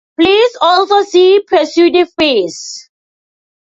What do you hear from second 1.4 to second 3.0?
pseudofeces.